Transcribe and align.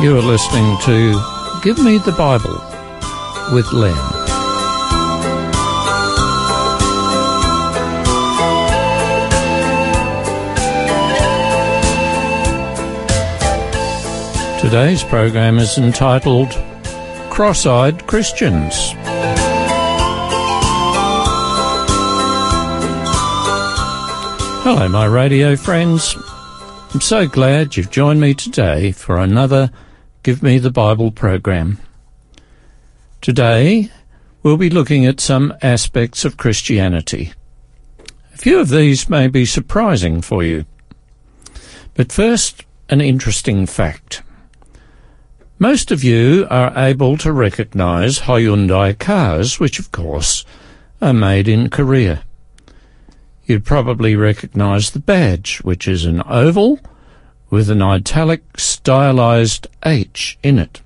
You 0.00 0.16
are 0.16 0.22
listening 0.22 0.78
to 0.82 1.20
Give 1.64 1.76
Me 1.82 1.98
the 1.98 2.12
Bible 2.12 2.54
with 3.52 3.72
Len. 3.72 3.96
Today's 14.60 15.02
program 15.02 15.58
is 15.58 15.76
entitled 15.78 16.50
Cross-Eyed 17.32 18.06
Christians. 18.06 18.92
Hello, 24.62 24.88
my 24.88 25.06
radio 25.06 25.56
friends. 25.56 26.14
I'm 26.94 27.00
so 27.00 27.26
glad 27.26 27.76
you've 27.76 27.90
joined 27.90 28.20
me 28.20 28.34
today 28.34 28.92
for 28.92 29.18
another 29.18 29.72
Give 30.28 30.42
Me 30.42 30.58
the 30.58 30.70
Bible 30.70 31.10
program. 31.10 31.78
Today, 33.22 33.90
we'll 34.42 34.58
be 34.58 34.68
looking 34.68 35.06
at 35.06 35.20
some 35.20 35.54
aspects 35.62 36.22
of 36.26 36.36
Christianity. 36.36 37.32
A 38.34 38.36
few 38.36 38.60
of 38.60 38.68
these 38.68 39.08
may 39.08 39.28
be 39.28 39.46
surprising 39.46 40.20
for 40.20 40.42
you. 40.42 40.66
But 41.94 42.12
first, 42.12 42.66
an 42.90 43.00
interesting 43.00 43.64
fact. 43.64 44.22
Most 45.58 45.90
of 45.90 46.04
you 46.04 46.46
are 46.50 46.76
able 46.76 47.16
to 47.16 47.32
recognize 47.32 48.18
Hyundai 48.18 48.98
cars, 48.98 49.58
which 49.58 49.78
of 49.78 49.92
course 49.92 50.44
are 51.00 51.14
made 51.14 51.48
in 51.48 51.70
Korea. 51.70 52.22
You'd 53.46 53.64
probably 53.64 54.14
recognize 54.14 54.90
the 54.90 55.00
badge, 55.00 55.60
which 55.62 55.88
is 55.88 56.04
an 56.04 56.22
oval 56.26 56.80
with 57.50 57.70
an 57.70 57.82
italic 57.82 58.42
stylized 58.58 59.66
H 59.84 60.38
in 60.42 60.58
it. 60.58 60.80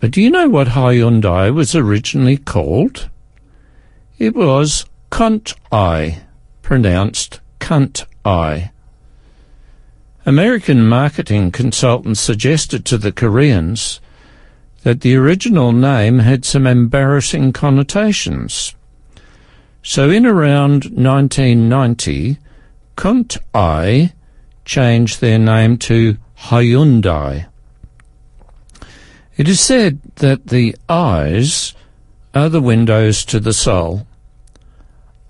But 0.00 0.12
do 0.12 0.22
you 0.22 0.30
know 0.30 0.48
what 0.48 0.68
Hyundai 0.68 1.52
was 1.52 1.74
originally 1.74 2.36
called? 2.36 3.10
It 4.18 4.34
was 4.34 4.84
Cunt 5.10 5.54
Eye, 5.72 6.22
pronounced 6.62 7.40
Cunt 7.58 8.04
Eye. 8.24 8.70
American 10.24 10.86
marketing 10.86 11.50
consultants 11.50 12.20
suggested 12.20 12.84
to 12.84 12.98
the 12.98 13.10
Koreans 13.12 14.00
that 14.82 15.00
the 15.00 15.16
original 15.16 15.72
name 15.72 16.20
had 16.20 16.44
some 16.44 16.66
embarrassing 16.66 17.52
connotations. 17.52 18.74
So 19.82 20.10
in 20.10 20.26
around 20.26 20.84
1990, 20.84 22.38
Kunt 22.94 23.38
Eye 23.54 24.12
changed 24.68 25.20
their 25.20 25.38
name 25.38 25.78
to 25.78 26.18
Hyundai. 26.36 27.46
It 29.36 29.48
is 29.48 29.60
said 29.60 30.00
that 30.16 30.48
the 30.48 30.76
eyes 30.88 31.74
are 32.34 32.50
the 32.50 32.60
windows 32.60 33.24
to 33.24 33.40
the 33.40 33.54
soul. 33.54 34.06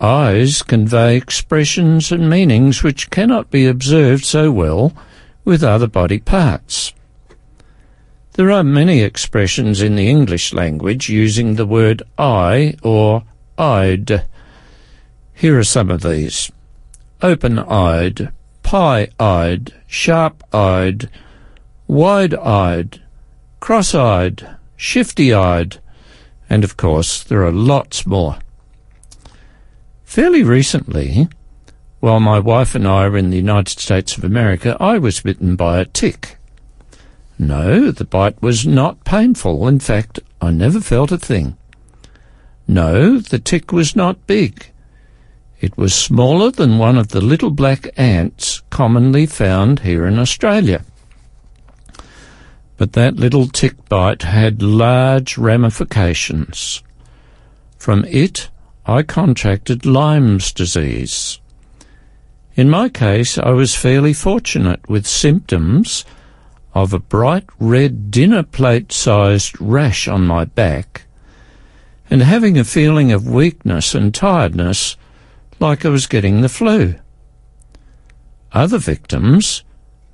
Eyes 0.01 0.63
convey 0.63 1.17
expressions 1.17 2.11
and 2.11 2.29
meanings 2.29 2.83
which 2.83 3.11
cannot 3.11 3.51
be 3.51 3.67
observed 3.67 4.25
so 4.25 4.51
well 4.51 4.93
with 5.45 5.63
other 5.63 5.87
body 5.87 6.19
parts. 6.19 6.93
There 8.33 8.51
are 8.51 8.65
many 8.65 9.03
expressions 9.03 9.81
in 9.81 9.95
the 9.95 10.09
English 10.09 10.53
language 10.53 11.09
using 11.09 11.55
the 11.55 11.67
word 11.67 12.03
eye 12.19 12.75
or 12.83 13.23
eyed. 13.57 14.27
Here 15.33 15.59
are 15.59 15.65
some 15.65 15.91
of 15.91 16.03
these. 16.03 16.51
Open-eyed, 17.23 18.33
pie-eyed, 18.69 19.73
sharp-eyed, 19.87 21.09
wide-eyed, 21.87 23.01
cross-eyed, 23.61 24.57
shifty-eyed, 24.77 25.79
and 26.51 26.63
of 26.63 26.77
course 26.77 27.25
there 27.25 27.47
are 27.47 27.51
lots 27.51 28.05
more. 28.05 28.37
Fairly 30.05 30.43
recently, 30.43 31.29
while 32.01 32.21
my 32.21 32.39
wife 32.39 32.75
and 32.75 32.87
I 32.87 33.09
were 33.09 33.17
in 33.17 33.31
the 33.31 33.39
United 33.39 33.81
States 33.81 34.19
of 34.19 34.23
America, 34.23 34.77
I 34.79 34.99
was 34.99 35.23
bitten 35.23 35.57
by 35.57 35.79
a 35.79 35.87
tick. 35.87 36.37
No, 37.39 37.91
the 37.91 38.05
bite 38.05 38.43
was 38.43 38.67
not 38.67 39.03
painful. 39.03 39.67
In 39.67 39.81
fact, 39.81 40.21
I 40.43 40.51
never 40.51 40.83
felt 40.83 41.11
a 41.11 41.17
thing. 41.17 41.57
No, 42.67 43.19
the 43.19 43.39
tick 43.39 43.73
was 43.73 43.97
not 43.97 44.27
big. 44.27 44.73
It 45.61 45.77
was 45.77 45.95
smaller 45.95 46.51
than 46.51 46.79
one 46.79 46.97
of 46.97 47.09
the 47.09 47.21
little 47.21 47.51
black 47.51 47.89
ants 47.97 48.63
commonly 48.71 49.27
found 49.27 49.81
here 49.81 50.07
in 50.07 50.19
Australia. 50.19 50.85
But 52.77 52.93
that 52.93 53.17
little 53.17 53.49
tick 53.49 53.89
bite 53.89 54.23
had 54.23 54.63
large 54.63 55.37
ramifications. 55.37 56.83
From 57.77 58.05
it, 58.05 58.51
I 58.87 59.03
contracted 59.03 59.85
Lyme's 59.85 60.53
disease. 60.53 61.41
In 62.55 62.71
my 62.71 62.89
case, 62.89 63.37
I 63.37 63.51
was 63.51 63.75
fairly 63.75 64.13
fortunate 64.13 64.89
with 64.89 65.07
symptoms 65.07 66.05
of 66.73 66.93
a 66.93 66.99
bright 67.01 67.45
red 67.59 68.11
dinner 68.11 68.45
plate 68.45 68.93
sized 68.93 69.61
rash 69.61 70.07
on 70.07 70.27
my 70.27 70.45
back 70.45 71.03
and 72.11 72.23
having 72.23 72.57
a 72.57 72.65
feeling 72.65 73.11
of 73.13 73.29
weakness 73.29 73.95
and 73.95 74.15
tiredness 74.15 74.97
like 75.61 75.85
I 75.85 75.89
was 75.89 76.07
getting 76.07 76.41
the 76.41 76.49
flu. 76.49 76.95
Other 78.53 78.79
victims 78.79 79.65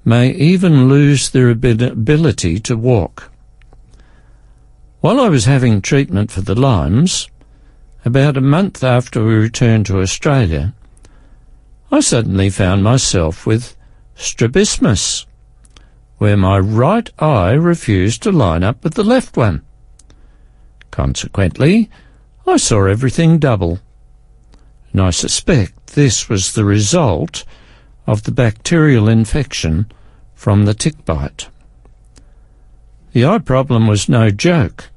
may 0.05 0.31
even 0.31 0.89
lose 0.89 1.31
their 1.31 1.51
ability 1.51 2.61
to 2.61 2.77
walk. 2.77 3.31
While 5.01 5.21
I 5.21 5.29
was 5.29 5.45
having 5.45 5.81
treatment 5.81 6.31
for 6.31 6.41
the 6.41 6.55
Lymes, 6.55 7.29
about 8.05 8.37
a 8.37 8.43
month 8.43 8.83
after 8.83 9.25
we 9.25 9.35
returned 9.35 9.87
to 9.87 10.01
Australia, 10.01 10.75
I 11.91 12.01
suddenly 12.01 12.51
found 12.51 12.83
myself 12.83 13.47
with 13.47 13.77
strabismus, 14.15 15.27
where 16.19 16.37
my 16.37 16.59
right 16.59 17.09
eye 17.19 17.53
refused 17.53 18.23
to 18.23 18.33
line 18.33 18.63
up 18.63 18.83
with 18.83 18.95
the 18.95 19.05
left 19.05 19.37
one. 19.37 19.63
Consequently, 20.91 21.91
I 22.47 22.57
saw 22.57 22.87
everything 22.87 23.39
double 23.39 23.81
and 24.95 25.03
I 25.03 25.11
suspect 25.11 25.89
this 25.89 26.29
was 26.29 26.53
the 26.53 26.65
result 26.65 27.45
of 28.07 28.23
the 28.23 28.31
bacterial 28.31 29.09
infection 29.09 29.91
from 30.35 30.65
the 30.65 30.75
tick 30.75 31.05
bite. 31.05 31.49
The 33.13 33.27
eye 33.27 33.39
problem 33.39 33.89
was 33.89 34.09
no 34.09 34.31
joke, 34.31 34.91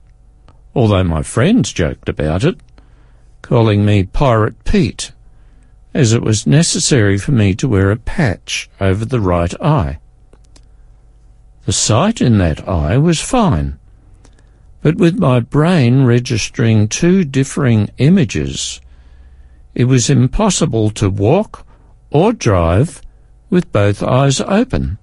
although 0.76 1.04
my 1.04 1.24
friends 1.24 1.74
joked 1.74 2.10
about 2.10 2.44
it, 2.44 2.60
calling 3.42 3.84
me 3.86 4.04
Pirate 4.04 4.64
Pete, 4.66 5.14
as 5.96 6.14
it 6.14 6.22
was 6.22 6.46
necessary 6.46 7.18
for 7.18 7.32
me 7.32 7.56
to 7.56 7.68
wear 7.68 7.90
a 7.90 7.98
patch 7.98 8.70
over 8.80 9.04
the 9.04 9.20
right 9.20 9.60
eye. 9.60 9.98
The 11.66 11.74
sight 11.74 12.22
in 12.22 12.38
that 12.38 12.70
eye 12.70 13.00
was 13.00 13.20
fine, 13.20 13.80
but 14.84 14.98
with 14.98 15.18
my 15.18 15.40
brain 15.40 16.04
registering 16.04 16.88
two 16.88 17.26
differing 17.26 17.90
images 17.98 18.80
it 19.78 19.86
was 19.86 20.10
impossible 20.10 20.90
to 20.90 21.08
walk 21.08 21.64
or 22.10 22.34
drive 22.34 23.00
with 23.52 23.72
both 23.72 24.02
eyes 24.02 24.42
open. 24.42 24.98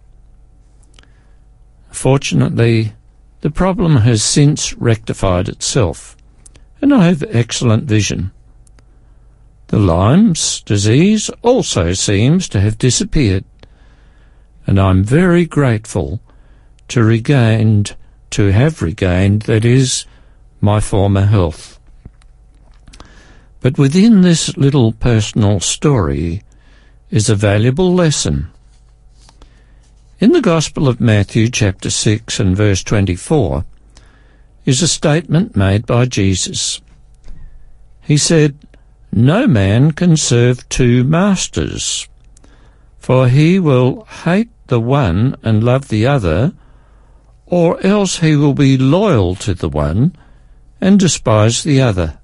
Fortunately, 1.93 2.93
the 3.43 3.53
problem 3.53 3.99
has 3.99 4.21
since 4.25 4.75
rectified 4.75 5.49
itself, 5.49 6.17
and 6.83 6.93
I 6.93 7.07
have 7.07 7.23
excellent 7.29 7.85
vision. 7.85 8.33
The 9.69 9.79
Lyme's 9.79 10.61
disease 10.63 11.31
also 11.43 11.93
seems 11.93 12.49
to 12.49 12.61
have 12.61 12.77
disappeared, 12.77 13.45
and 14.67 14.81
I'm 14.81 15.05
very 15.05 15.47
grateful 15.47 16.21
to 16.89 17.05
regained 17.05 17.95
to 18.31 18.51
have 18.51 18.83
regained, 18.83 19.43
that 19.43 19.65
is, 19.65 20.05
my 20.61 20.81
former 20.81 21.27
health. 21.27 21.74
But 23.65 23.79
within 23.79 24.21
this 24.21 24.59
little 24.59 24.93
personal 24.93 25.59
story 25.59 26.43
is 27.09 27.31
a 27.31 27.35
valuable 27.35 27.95
lesson. 27.95 28.49
In 30.21 30.33
the 30.33 30.43
Gospel 30.43 30.87
of 30.87 31.01
Matthew, 31.01 31.49
chapter 31.49 31.89
6 31.89 32.39
and 32.41 32.55
verse 32.55 32.85
24, 32.85 33.65
is 34.67 34.83
a 34.83 34.87
statement 34.87 35.57
made 35.57 35.87
by 35.87 36.05
Jesus. 36.05 36.83
He 38.03 38.19
said, 38.19 38.59
No 39.11 39.47
man 39.47 39.93
can 39.93 40.19
serve 40.19 40.69
two 40.69 41.03
masters, 41.03 42.07
for 42.99 43.29
he 43.29 43.59
will 43.59 44.05
hate 44.25 44.51
the 44.67 44.79
one 44.79 45.37
and 45.43 45.65
love 45.65 45.89
the 45.89 46.07
other, 46.07 46.53
or 47.47 47.81
else 47.81 48.19
he 48.19 48.37
will 48.37 48.53
be 48.53 48.77
loyal 48.77 49.35
to 49.37 49.55
the 49.55 49.71
one 49.71 50.15
and 50.83 51.01
despise 51.01 51.63
the 51.63 51.81
other. 51.81 52.19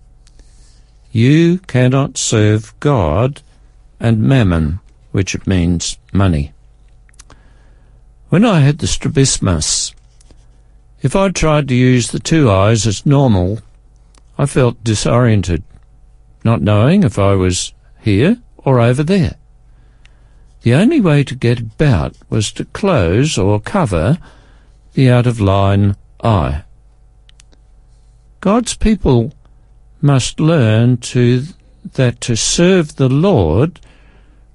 You 1.13 1.59
cannot 1.59 2.17
serve 2.17 2.79
God 2.79 3.43
and 3.99 4.23
mammon, 4.23 4.79
which 5.11 5.45
means 5.47 5.99
money. 6.13 6.53
When 8.29 8.45
I 8.45 8.61
had 8.61 8.79
the 8.79 8.87
strabismus, 8.87 9.93
If 11.03 11.17
I 11.17 11.31
tried 11.31 11.67
to 11.69 11.75
use 11.75 12.11
the 12.11 12.21
two 12.21 12.51
eyes 12.51 12.87
as 12.87 13.07
normal, 13.07 13.61
I 14.37 14.45
felt 14.45 14.85
disoriented, 14.85 15.63
not 16.45 16.61
knowing 16.61 17.03
if 17.05 17.19
I 17.19 17.35
was 17.35 17.73
here 18.01 18.37
or 18.59 18.81
over 18.81 19.03
there. 19.03 19.37
The 20.63 20.75
only 20.75 21.01
way 21.01 21.25
to 21.25 21.35
get 21.35 21.59
about 21.59 22.17
was 22.29 22.53
to 22.53 22.67
close 22.67 23.39
or 23.39 23.61
cover 23.61 24.19
the 24.93 25.11
out 25.11 25.27
of 25.27 25.41
line 25.41 25.97
eye. 26.23 26.65
God's 28.41 28.75
people 28.75 29.33
must 30.01 30.41
learn 30.41 30.97
to 30.97 31.45
that 31.95 32.21
to 32.23 32.37
serve 32.37 32.97
the 32.97 33.09
Lord 33.09 33.81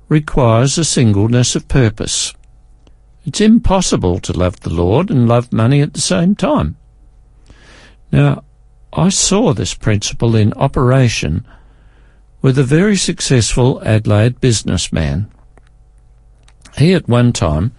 requires 0.08 0.78
a 0.78 0.86
singleness 0.86 1.56
of 1.56 1.68
purpose. 1.68 2.34
It's 3.26 3.42
impossible 3.42 4.20
to 4.20 4.34
love 4.34 4.60
the 4.60 4.74
Lord 4.74 5.10
and 5.10 5.28
love 5.28 5.52
money 5.52 5.82
at 5.82 5.94
the 5.94 6.02
same 6.02 6.36
time. 6.36 6.78
Now, 8.12 8.44
I 8.94 9.10
saw 9.10 9.54
this 9.54 9.74
principle 9.74 10.36
in 10.36 10.54
operation 10.54 11.46
with 12.42 12.60
a 12.60 12.64
very 12.64 12.96
successful 12.96 13.82
Adelaide 13.84 14.40
businessman. 14.40 15.32
He 16.78 16.94
at 16.94 17.10
one 17.10 17.34
time 17.34 17.72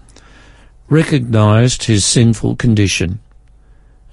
recognized 0.88 1.84
his 1.84 2.04
sinful 2.04 2.56
condition 2.56 3.20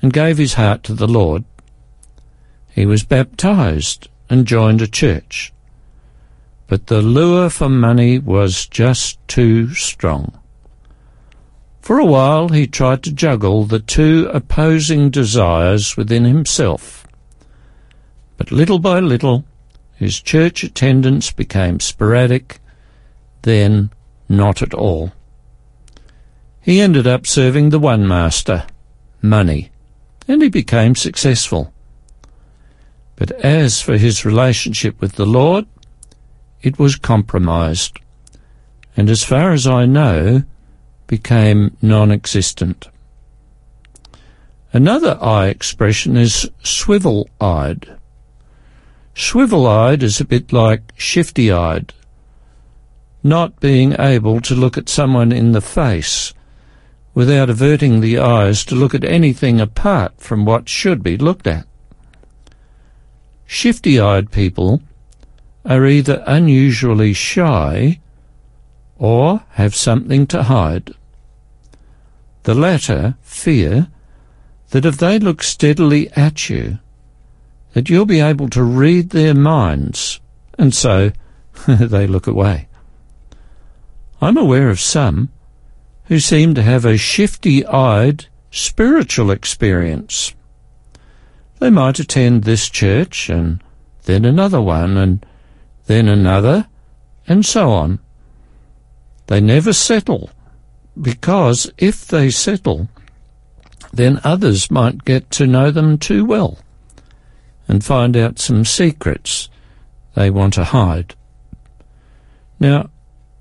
and 0.01 0.13
gave 0.13 0.37
his 0.37 0.53
heart 0.53 0.83
to 0.83 0.93
the 0.93 1.07
Lord. 1.07 1.43
He 2.73 2.87
was 2.87 3.03
baptized 3.03 4.07
and 4.29 4.47
joined 4.47 4.81
a 4.81 4.87
church. 4.87 5.53
But 6.65 6.87
the 6.87 7.03
lure 7.03 7.51
for 7.51 7.69
money 7.69 8.17
was 8.17 8.65
just 8.65 9.19
too 9.27 9.75
strong. 9.75 10.39
For 11.81 11.99
a 11.99 12.05
while 12.05 12.49
he 12.49 12.65
tried 12.65 13.03
to 13.03 13.11
juggle 13.11 13.65
the 13.65 13.79
two 13.79 14.27
opposing 14.33 15.11
desires 15.11 15.95
within 15.95 16.25
himself. 16.25 17.05
But 18.37 18.51
little 18.51 18.79
by 18.79 18.99
little 18.99 19.45
his 19.95 20.19
church 20.19 20.63
attendance 20.63 21.31
became 21.31 21.79
sporadic, 21.79 22.59
then 23.43 23.91
not 24.27 24.63
at 24.63 24.73
all. 24.73 25.11
He 26.59 26.81
ended 26.81 27.05
up 27.05 27.27
serving 27.27 27.69
the 27.69 27.79
one 27.79 28.07
master, 28.07 28.65
money, 29.21 29.69
and 30.27 30.41
he 30.41 30.49
became 30.49 30.95
successful. 30.95 31.71
But 33.15 33.31
as 33.31 33.81
for 33.81 33.97
his 33.97 34.25
relationship 34.25 34.99
with 34.99 35.13
the 35.13 35.25
Lord, 35.25 35.65
it 36.61 36.79
was 36.79 36.95
compromised, 36.95 37.99
and 38.97 39.09
as 39.09 39.23
far 39.23 39.51
as 39.51 39.67
I 39.67 39.85
know, 39.85 40.43
became 41.07 41.77
non-existent. 41.81 42.87
Another 44.71 45.19
eye 45.21 45.47
expression 45.47 46.17
is 46.17 46.49
swivel-eyed. 46.63 47.97
Swivel-eyed 49.13 50.01
is 50.01 50.19
a 50.19 50.25
bit 50.25 50.51
like 50.51 50.93
shifty-eyed, 50.97 51.93
not 53.21 53.59
being 53.59 53.95
able 53.99 54.41
to 54.41 54.55
look 54.55 54.77
at 54.77 54.89
someone 54.89 55.31
in 55.31 55.51
the 55.51 55.61
face 55.61 56.33
without 57.13 57.49
averting 57.49 58.01
the 58.01 58.17
eyes 58.17 58.65
to 58.65 58.73
look 58.73 58.95
at 58.95 59.03
anything 59.03 59.61
apart 59.61 60.13
from 60.17 60.45
what 60.45 60.67
should 60.67 61.03
be 61.03 61.15
looked 61.15 61.45
at. 61.45 61.67
Shifty-eyed 63.45 64.31
people 64.31 64.81
are 65.65 65.85
either 65.85 66.23
unusually 66.27 67.13
shy 67.13 67.99
or 68.97 69.43
have 69.51 69.75
something 69.75 70.27
to 70.27 70.43
hide. 70.43 70.91
The 72.43 72.53
latter 72.53 73.15
fear 73.21 73.87
that 74.71 74.85
if 74.85 74.97
they 74.97 75.19
look 75.19 75.43
steadily 75.43 76.09
at 76.11 76.49
you, 76.49 76.79
that 77.73 77.89
you'll 77.89 78.05
be 78.05 78.19
able 78.19 78.49
to 78.49 78.63
read 78.63 79.09
their 79.09 79.33
minds, 79.33 80.19
and 80.57 80.73
so 80.73 81.11
they 81.67 82.07
look 82.07 82.27
away. 82.27 82.67
I'm 84.21 84.37
aware 84.37 84.69
of 84.69 84.79
some 84.79 85.29
who 86.05 86.19
seem 86.19 86.53
to 86.55 86.63
have 86.63 86.85
a 86.85 86.97
shifty-eyed 86.97 88.27
spiritual 88.51 89.31
experience. 89.31 90.33
They 91.63 91.69
might 91.69 91.97
attend 91.97 92.43
this 92.43 92.69
church 92.69 93.29
and 93.29 93.63
then 94.03 94.25
another 94.25 94.59
one 94.59 94.97
and 94.97 95.25
then 95.85 96.09
another 96.09 96.67
and 97.25 97.45
so 97.45 97.71
on. 97.71 97.99
They 99.27 99.39
never 99.39 99.71
settle 99.71 100.29
because 101.01 101.71
if 101.77 102.05
they 102.05 102.31
settle, 102.31 102.89
then 103.93 104.19
others 104.25 104.69
might 104.69 105.05
get 105.05 105.31
to 105.31 105.47
know 105.47 105.71
them 105.71 105.97
too 105.97 106.25
well 106.25 106.57
and 107.69 107.81
find 107.81 108.17
out 108.17 108.39
some 108.39 108.65
secrets 108.65 109.47
they 110.15 110.29
want 110.29 110.55
to 110.55 110.65
hide. 110.65 111.15
Now, 112.59 112.89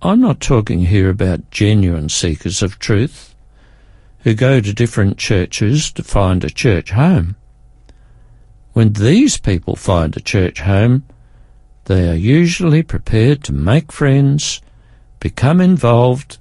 I'm 0.01 0.21
not 0.21 0.39
talking 0.39 0.83
here 0.87 1.11
about 1.11 1.51
genuine 1.51 2.09
seekers 2.09 2.63
of 2.63 2.79
truth 2.79 3.35
who 4.21 4.35
go 4.35 4.61
to 4.61 4.73
different 4.73 5.19
churches 5.19 5.91
to 5.91 6.05
find 6.05 6.45
a 6.45 6.51
church 6.51 6.93
home. 6.93 7.35
When 8.73 8.95
these 8.95 9.37
people 9.37 9.77
find 9.77 10.17
a 10.17 10.21
church 10.21 10.61
home, 10.61 11.05
they 11.85 12.09
are 12.09 12.15
usually 12.15 12.83
prepared 12.83 13.45
to 13.45 13.53
make 13.53 13.93
friends, 13.93 14.61
become 15.21 15.61
involved, 15.61 16.39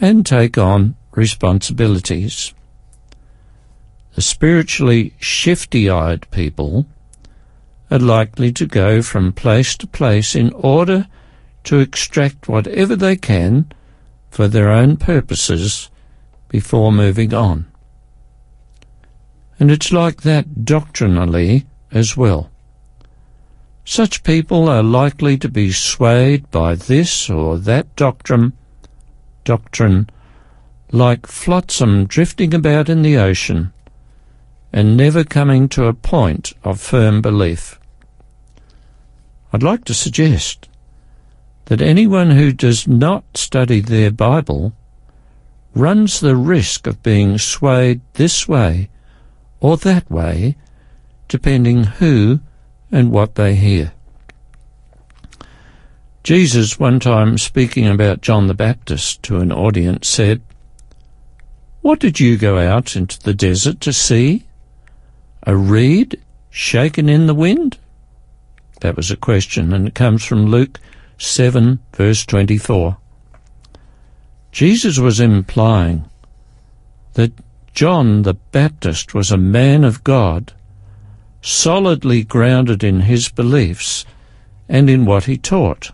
and 0.00 0.24
take 0.24 0.56
on 0.56 0.96
responsibilities. 1.12 2.54
The 4.14 4.22
spiritually 4.22 5.14
shifty-eyed 5.18 6.30
people 6.30 6.86
are 7.90 7.98
likely 7.98 8.52
to 8.52 8.66
go 8.66 9.02
from 9.02 9.32
place 9.32 9.76
to 9.76 9.86
place 9.86 10.34
in 10.34 10.52
order 10.54 11.06
to 11.64 11.80
extract 11.80 12.48
whatever 12.48 12.96
they 12.96 13.16
can 13.16 13.70
for 14.30 14.48
their 14.48 14.70
own 14.70 14.96
purposes 14.96 15.90
before 16.48 16.92
moving 16.92 17.34
on. 17.34 17.71
And 19.62 19.70
it's 19.70 19.92
like 19.92 20.22
that 20.22 20.64
doctrinally 20.64 21.66
as 21.92 22.16
well. 22.16 22.50
Such 23.84 24.24
people 24.24 24.68
are 24.68 24.82
likely 24.82 25.38
to 25.38 25.48
be 25.48 25.70
swayed 25.70 26.50
by 26.50 26.74
this 26.74 27.30
or 27.30 27.58
that 27.58 27.94
doctrine, 27.94 28.54
doctrine 29.44 30.10
like 30.90 31.28
flotsam 31.28 32.06
drifting 32.06 32.52
about 32.52 32.88
in 32.88 33.02
the 33.02 33.16
ocean 33.16 33.72
and 34.72 34.96
never 34.96 35.22
coming 35.22 35.68
to 35.68 35.86
a 35.86 35.94
point 35.94 36.54
of 36.64 36.80
firm 36.80 37.22
belief. 37.22 37.78
I'd 39.52 39.62
like 39.62 39.84
to 39.84 39.94
suggest 39.94 40.68
that 41.66 41.80
anyone 41.80 42.32
who 42.32 42.52
does 42.52 42.88
not 42.88 43.36
study 43.36 43.78
their 43.78 44.10
Bible 44.10 44.72
runs 45.72 46.18
the 46.18 46.34
risk 46.34 46.88
of 46.88 47.04
being 47.04 47.38
swayed 47.38 48.00
this 48.14 48.48
way 48.48 48.88
or 49.62 49.76
that 49.76 50.10
way, 50.10 50.56
depending 51.28 51.84
who 51.84 52.40
and 52.90 53.12
what 53.12 53.36
they 53.36 53.54
hear. 53.54 53.92
Jesus, 56.24 56.80
one 56.80 56.98
time 56.98 57.38
speaking 57.38 57.86
about 57.86 58.20
John 58.20 58.48
the 58.48 58.54
Baptist 58.54 59.22
to 59.22 59.38
an 59.38 59.52
audience, 59.52 60.08
said, 60.08 60.42
What 61.80 62.00
did 62.00 62.18
you 62.18 62.36
go 62.36 62.58
out 62.58 62.96
into 62.96 63.20
the 63.20 63.34
desert 63.34 63.80
to 63.82 63.92
see? 63.92 64.44
A 65.44 65.56
reed 65.56 66.20
shaken 66.50 67.08
in 67.08 67.28
the 67.28 67.34
wind? 67.34 67.78
That 68.80 68.96
was 68.96 69.12
a 69.12 69.16
question, 69.16 69.72
and 69.72 69.86
it 69.86 69.94
comes 69.94 70.24
from 70.24 70.46
Luke 70.46 70.80
7, 71.18 71.78
verse 71.94 72.26
24. 72.26 72.96
Jesus 74.50 74.98
was 74.98 75.20
implying 75.20 76.04
that 77.14 77.32
John 77.74 78.22
the 78.22 78.34
Baptist 78.34 79.14
was 79.14 79.30
a 79.30 79.38
man 79.38 79.82
of 79.82 80.04
God, 80.04 80.52
solidly 81.40 82.22
grounded 82.22 82.84
in 82.84 83.02
his 83.02 83.30
beliefs 83.30 84.04
and 84.68 84.90
in 84.90 85.06
what 85.06 85.24
he 85.24 85.38
taught. 85.38 85.90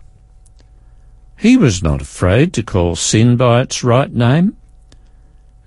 He 1.36 1.56
was 1.56 1.82
not 1.82 2.02
afraid 2.02 2.52
to 2.54 2.64
call 2.64 2.96
sin 2.96 3.36
by 3.36 3.60
its 3.60 3.84
right 3.84 4.12
name 4.12 4.56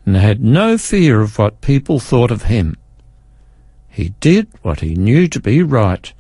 and 0.06 0.18
had 0.18 0.44
no 0.44 0.78
fear 0.78 1.22
of 1.22 1.38
what 1.38 1.62
people 1.62 2.00
thought 2.00 2.32
of 2.32 2.44
him. 2.44 2.76
He 3.88 4.10
did 4.20 4.48
what 4.62 4.82
he 4.82 4.96
knew 4.96 5.30
to 5.30 5.40
be 5.40 5.64
right 5.64 6.12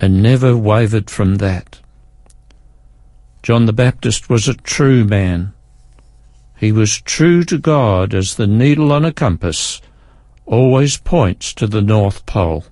and 0.00 0.22
never 0.22 0.54
wavered 0.54 1.08
from 1.08 1.36
that. 1.36 1.80
John 3.42 3.64
the 3.64 3.72
Baptist 3.72 4.28
was 4.28 4.48
a 4.48 4.54
true 4.54 5.04
man 5.04 5.54
he 6.58 6.72
was 6.72 7.00
true 7.00 7.44
to 7.44 7.56
God 7.56 8.12
as 8.12 8.34
the 8.34 8.46
needle 8.46 8.90
on 8.90 9.04
a 9.04 9.12
compass 9.12 9.80
always 10.44 10.96
points 10.96 11.54
to 11.54 11.68
the 11.68 11.80
North 11.80 12.26
Pole, 12.26 12.64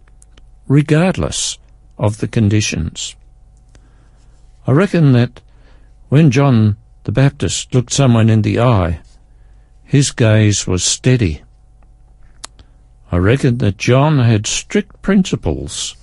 regardless 0.66 1.58
of 1.96 2.18
the 2.18 2.26
conditions. 2.26 3.14
I 4.66 4.72
reckon 4.72 5.12
that 5.12 5.40
when 6.08 6.32
John 6.32 6.76
the 7.04 7.12
Baptist 7.12 7.72
looked 7.72 7.92
someone 7.92 8.28
in 8.28 8.42
the 8.42 8.58
eye, 8.58 9.00
his 9.84 10.10
gaze 10.10 10.66
was 10.66 10.82
steady. 10.82 11.42
I 13.12 13.18
reckon 13.18 13.58
that 13.58 13.78
John 13.78 14.18
had 14.18 14.48
strict 14.48 15.00
principles 15.00 15.94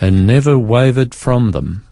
and 0.00 0.26
never 0.26 0.58
wavered 0.58 1.14
from 1.14 1.52
them. 1.52 1.86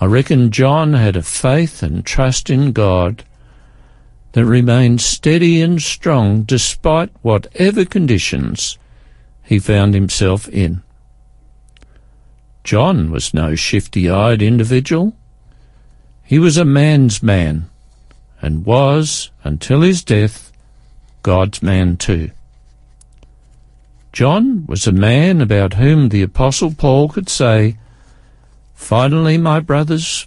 I 0.00 0.06
reckon 0.06 0.50
John 0.50 0.94
had 0.94 1.14
a 1.14 1.22
faith 1.22 1.82
and 1.82 2.06
trust 2.06 2.48
in 2.48 2.72
God 2.72 3.22
that 4.34 4.44
remained 4.44 5.00
steady 5.00 5.62
and 5.62 5.80
strong 5.80 6.42
despite 6.42 7.08
whatever 7.22 7.84
conditions 7.84 8.76
he 9.44 9.60
found 9.60 9.94
himself 9.94 10.48
in. 10.48 10.82
John 12.64 13.12
was 13.12 13.32
no 13.32 13.54
shifty-eyed 13.54 14.42
individual. 14.42 15.14
He 16.24 16.40
was 16.40 16.56
a 16.56 16.64
man's 16.64 17.22
man, 17.22 17.70
and 18.40 18.66
was, 18.66 19.30
until 19.44 19.82
his 19.82 20.02
death, 20.02 20.50
God's 21.22 21.62
man 21.62 21.96
too. 21.96 22.32
John 24.12 24.66
was 24.66 24.88
a 24.88 24.92
man 24.92 25.40
about 25.40 25.74
whom 25.74 26.08
the 26.08 26.22
Apostle 26.22 26.74
Paul 26.74 27.08
could 27.08 27.28
say, 27.28 27.76
Finally, 28.74 29.38
my 29.38 29.60
brothers, 29.60 30.26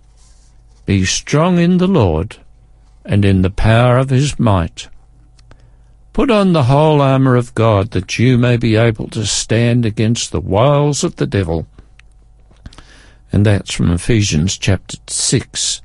be 0.85 1.03
strong 1.03 1.59
in 1.59 1.77
the 1.77 1.87
Lord 1.87 2.37
and 3.07 3.23
in 3.23 3.41
the 3.41 3.49
power 3.49 3.97
of 3.97 4.09
his 4.09 4.37
might. 4.37 4.89
Put 6.11 6.29
on 6.29 6.53
the 6.53 6.63
whole 6.63 7.01
armour 7.01 7.35
of 7.35 7.55
God 7.55 7.91
that 7.91 8.19
you 8.19 8.37
may 8.37 8.57
be 8.57 8.75
able 8.75 9.07
to 9.09 9.25
stand 9.25 9.85
against 9.85 10.31
the 10.31 10.41
wiles 10.41 11.03
of 11.03 11.15
the 11.15 11.25
devil. 11.25 11.67
And 13.31 13.45
that's 13.45 13.73
from 13.73 13.91
Ephesians 13.91 14.57
chapter 14.57 14.97
6, 15.07 15.81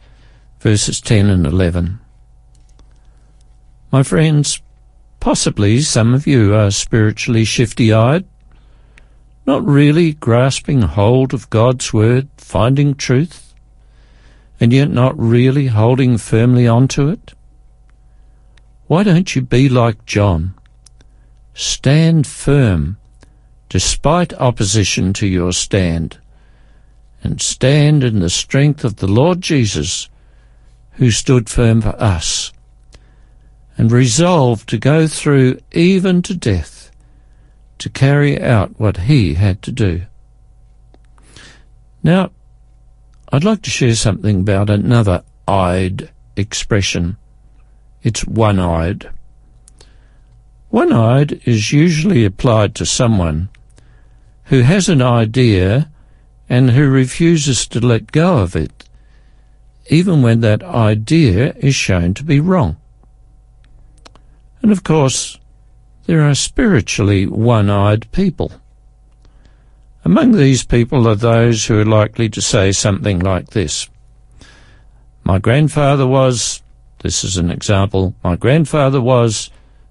verses 0.59 1.01
10 1.01 1.31
and 1.31 1.47
11. 1.47 2.01
My 3.93 4.03
friends, 4.03 4.61
possibly 5.21 5.81
some 5.81 6.15
of 6.15 6.27
you 6.27 6.55
are 6.55 6.71
spiritually 6.71 7.45
shifty-eyed, 7.45 8.25
not 9.47 9.65
really 9.65 10.15
grasping 10.15 10.83
hold 10.83 11.35
of 11.35 11.51
God's 11.51 11.93
word, 11.93 12.29
finding 12.37 12.95
truth, 12.95 13.52
and 14.63 14.73
yet 14.73 14.89
not 14.89 15.19
really 15.19 15.67
holding 15.67 16.17
firmly 16.17 16.69
on 16.69 16.87
to 16.87 17.09
it? 17.09 17.35
Why 18.87 19.03
don't 19.03 19.35
you 19.35 19.43
be 19.43 19.69
like 19.69 20.07
John? 20.07 20.55
Stand 21.53 22.29
firm 22.29 22.97
despite 23.69 24.33
opposition 24.35 25.13
to 25.15 25.27
your 25.27 25.53
stand, 25.53 26.17
and 27.25 27.43
stand 27.43 28.05
in 28.05 28.21
the 28.21 28.31
strength 28.31 28.85
of 28.85 28.99
the 28.99 29.09
Lord 29.09 29.41
Jesus, 29.41 30.09
who 30.93 31.11
stood 31.11 31.51
firm 31.51 31.81
for 31.81 32.01
us, 32.01 32.53
and 33.77 33.91
resolve 33.91 34.65
to 34.67 34.79
go 34.79 35.09
through 35.09 35.59
even 35.73 36.23
to 36.23 36.37
death 36.37 36.93
to 37.79 37.89
carry 37.89 38.41
out 38.41 38.79
what 38.79 38.97
he 38.97 39.35
had 39.35 39.61
to 39.63 39.73
do. 39.73 40.03
Now, 42.05 42.31
I'd 43.35 43.45
like 43.45 43.63
to 43.63 43.71
share 43.71 43.95
something 43.95 44.41
about 44.41 44.69
another 44.69 45.25
eyed 45.49 46.11
expression. 46.37 47.17
It's 48.03 48.27
one-eyed. 48.27 49.09
One-eyed 50.69 51.41
is 51.47 51.73
usually 51.73 52.27
applied 52.27 52.75
to 52.75 52.85
someone 52.85 53.49
who 54.45 54.61
has 54.61 54.91
an 54.91 55.01
idea 55.01 55.91
and 56.47 56.73
who 56.73 56.91
refuses 56.91 57.67
to 57.69 57.81
let 57.81 58.13
go 58.13 58.39
of 58.39 58.55
it, 58.55 58.87
even 59.89 60.21
when 60.21 60.41
that 60.43 60.63
idea 60.63 61.55
is 61.55 61.75
shown 61.75 62.13
to 62.15 62.25
be 62.25 62.39
wrong. 62.39 62.77
And 64.61 64.71
of 64.71 64.85
course, 64.85 65.39
there 66.05 66.21
are 66.21 66.35
spiritually 66.35 67.27
one-eyed 67.27 68.13
people. 68.13 68.53
Among 70.05 70.33
these 70.33 70.65
people 70.65 71.07
are 71.07 71.15
those 71.15 71.67
who 71.67 71.79
are 71.79 71.85
likely 71.85 72.29
to 72.31 72.43
say 72.43 72.73
something 72.73 73.21
like 73.21 73.51
this. 73.51 73.89
My 75.23 75.39
grandfather 75.39 76.07
was, 76.07 76.61
this 77.03 77.23
is 77.23 77.37
an 77.37 77.51
example, 77.51 78.15
my 78.25 78.35
grandfather 78.35 79.01
was 79.01 79.51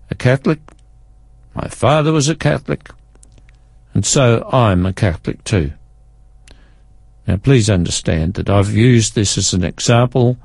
a 0.09 0.15
Catholic, 0.15 0.59
my 1.55 1.69
father 1.69 2.11
was 2.11 2.27
a 2.27 2.35
Catholic, 2.35 2.89
and 3.93 4.05
so 4.05 4.47
I'm 4.51 4.85
a 4.85 4.93
Catholic 4.93 5.43
too. 5.45 5.71
Now 7.25 7.37
please 7.37 7.69
understand 7.69 8.33
that 8.33 8.49
I've 8.49 8.75
used 8.75 9.15
this 9.15 9.37
as 9.37 9.53
an 9.53 9.63
example 9.63 10.37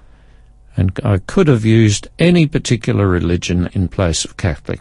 and 0.76 0.98
I 1.02 1.18
could 1.18 1.48
have 1.48 1.64
used 1.64 2.06
any 2.18 2.46
particular 2.46 3.08
religion 3.08 3.68
in 3.72 3.88
place 3.88 4.24
of 4.24 4.36
Catholic. 4.36 4.80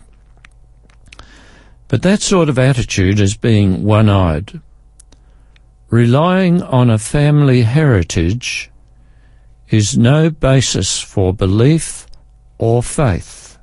But 1.88 2.02
that 2.02 2.22
sort 2.22 2.50
of 2.50 2.60
attitude 2.60 3.20
is 3.20 3.38
being 3.38 3.84
one-eyed, 3.84 4.60
relying 5.96 6.62
on 6.62 6.90
a 6.90 6.98
family 6.98 7.62
heritage, 7.62 8.70
is 9.70 9.98
no 9.98 10.30
basis 10.30 11.00
for 11.00 11.34
belief 11.34 12.06
or 12.58 12.84
faith. 12.84 13.58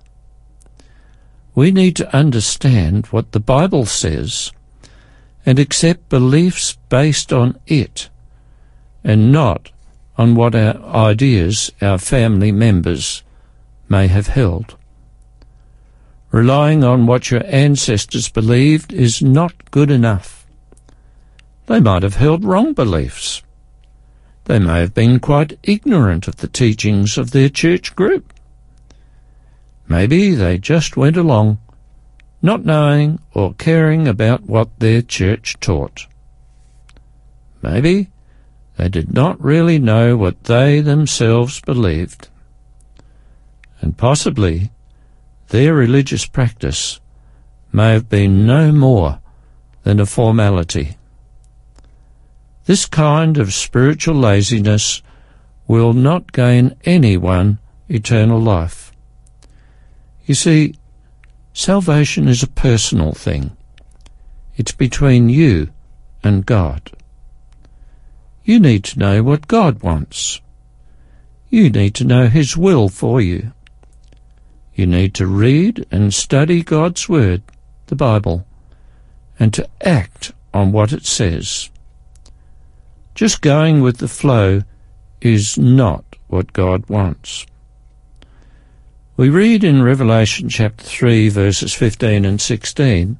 We 1.55 1.71
need 1.71 1.95
to 1.97 2.17
understand 2.17 3.05
what 3.09 3.33
the 3.33 3.47
Bible 3.55 3.85
says 3.85 4.51
and 5.45 5.59
accept 5.59 6.09
beliefs 6.09 6.79
based 6.89 7.35
on 7.35 7.59
it 7.67 8.09
and 9.05 9.31
not 9.31 9.71
on 10.17 10.35
what 10.35 10.55
our 10.55 10.77
ideas 11.11 11.71
our 11.83 11.99
family 11.99 12.51
members 12.51 13.23
may 13.91 14.07
have 14.07 14.29
held. 14.29 14.75
Relying 16.31 16.83
on 16.83 17.05
what 17.05 17.31
your 17.31 17.45
ancestors 17.45 18.31
believed 18.31 18.91
is 18.91 19.21
not 19.21 19.71
good 19.71 19.91
enough. 19.91 20.42
They 21.73 21.81
might 21.81 22.02
have 22.02 22.17
held 22.17 22.45
wrong 22.45 22.75
beliefs. 22.75 23.43
They 24.45 24.59
may 24.59 24.81
have 24.81 24.93
been 24.93 25.19
quite 25.21 25.59
ignorant 25.62 26.29
of 26.29 26.37
the 26.37 26.47
teachings 26.47 27.17
of 27.17 27.31
their 27.31 27.49
church 27.49 27.97
group. 27.97 28.31
Maybe 29.88 30.35
they 30.35 30.59
just 30.59 30.99
went 30.99 31.17
along, 31.17 31.61
not 32.43 32.67
knowing 32.67 33.21
or 33.33 33.55
caring 33.55 34.07
about 34.07 34.43
what 34.43 34.81
their 34.81 35.00
church 35.00 35.59
taught. 35.61 36.07
Maybe 37.62 38.11
they 38.76 38.91
did 38.91 39.14
not 39.14 39.43
really 39.43 39.79
know 39.79 40.14
what 40.14 40.45
they 40.45 40.83
themselves 40.83 41.62
believed. 41.62 42.29
And 43.81 43.97
possibly 43.97 44.73
their 45.49 45.73
religious 45.73 46.26
practice 46.26 47.00
may 47.73 47.93
have 47.93 48.11
been 48.11 48.45
no 48.45 48.73
more 48.73 49.21
than 49.85 50.00
a 50.00 50.05
formality. 50.05 50.99
This 52.64 52.87
kind 52.87 53.38
of 53.38 53.52
spiritual 53.52 54.14
laziness 54.14 55.02
will 55.66 55.92
not 55.92 56.33
gain 56.33 56.76
anyone 56.85 57.59
eternal 57.88 58.40
life. 58.40 58.92
You 60.26 60.35
see, 60.35 60.75
salvation 61.52 62.28
is 62.28 62.42
a 62.42 62.49
personal 62.49 63.12
thing. 63.12 63.57
It's 64.57 64.73
between 64.73 65.28
you 65.28 65.71
and 66.23 66.47
God. 66.47 66.92
You 68.45 68.61
need 68.61 68.85
to 68.85 68.99
know 68.99 69.23
what 69.23 69.49
God 69.49 69.83
wants. 69.83 70.40
You 71.49 71.71
need 71.71 71.95
to 71.97 72.04
know 72.04 72.28
His 72.28 72.57
will 72.57 72.88
for 72.88 73.21
you. 73.21 73.52
You 74.75 74.87
need 74.87 75.14
to 75.14 75.26
read 75.26 75.87
and 75.90 76.14
study 76.14 76.62
God's 76.62 77.09
Word, 77.09 77.42
the 77.87 77.97
Bible, 77.97 78.47
and 79.38 79.52
to 79.54 79.69
act 79.83 80.33
on 80.54 80.73
what 80.73 80.92
it 80.92 81.04
says. 81.04 81.71
Just 83.14 83.42
going 83.42 83.83
with 83.83 83.99
the 83.99 84.09
flow 84.09 84.62
is 85.21 85.59
not 85.59 86.04
what 86.28 86.52
God 86.52 86.88
wants. 86.88 87.47
We 89.16 89.28
read 89.28 89.62
in 89.62 89.83
Revelation 89.83 90.49
chapter 90.49 90.85
3 90.85 91.28
verses 91.28 91.75
15 91.75 92.25
and 92.25 92.40
16 92.40 93.19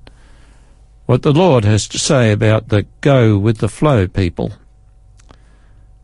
what 1.05 1.23
the 1.23 1.33
Lord 1.33 1.65
has 1.65 1.87
to 1.89 1.99
say 1.99 2.33
about 2.33 2.69
the 2.69 2.87
go 3.01 3.37
with 3.37 3.59
the 3.59 3.69
flow 3.69 4.09
people. 4.09 4.53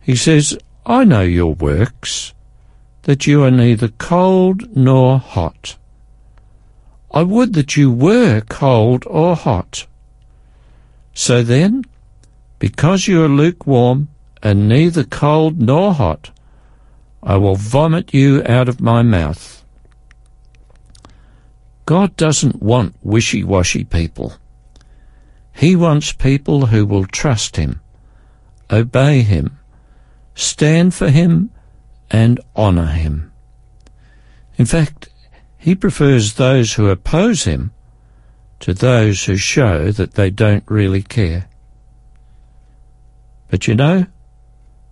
He 0.00 0.16
says, 0.16 0.58
I 0.84 1.04
know 1.04 1.22
your 1.22 1.54
works, 1.54 2.34
that 3.02 3.26
you 3.26 3.42
are 3.44 3.50
neither 3.50 3.88
cold 3.88 4.76
nor 4.76 5.18
hot. 5.18 5.76
I 7.10 7.22
would 7.22 7.54
that 7.54 7.76
you 7.76 7.90
were 7.90 8.42
cold 8.42 9.04
or 9.06 9.34
hot. 9.34 9.86
So 11.14 11.42
then, 11.42 11.84
because 12.58 13.06
you 13.06 13.22
are 13.24 13.28
lukewarm 13.28 14.08
and 14.42 14.68
neither 14.68 15.04
cold 15.04 15.60
nor 15.60 15.94
hot, 15.94 16.30
I 17.22 17.36
will 17.36 17.56
vomit 17.56 18.14
you 18.14 18.42
out 18.46 18.68
of 18.68 18.80
my 18.80 19.02
mouth. 19.02 19.64
God 21.86 22.16
doesn't 22.16 22.62
want 22.62 22.96
wishy-washy 23.02 23.84
people. 23.84 24.34
He 25.52 25.74
wants 25.74 26.12
people 26.12 26.66
who 26.66 26.86
will 26.86 27.06
trust 27.06 27.56
Him, 27.56 27.80
obey 28.70 29.22
Him, 29.22 29.58
stand 30.34 30.94
for 30.94 31.08
Him, 31.10 31.50
and 32.10 32.40
honour 32.56 32.86
him. 32.86 33.32
In 34.56 34.66
fact, 34.66 35.08
he 35.56 35.74
prefers 35.74 36.34
those 36.34 36.74
who 36.74 36.88
oppose 36.88 37.44
him 37.44 37.72
to 38.60 38.74
those 38.74 39.24
who 39.24 39.36
show 39.36 39.90
that 39.92 40.14
they 40.14 40.30
don't 40.30 40.64
really 40.66 41.02
care. 41.02 41.48
But 43.50 43.66
you 43.66 43.74
know, 43.74 44.06